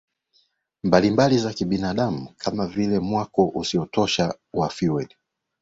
[0.83, 5.15] mbalimbali za kibinadamu kama vile mwako usiotosha wa fueli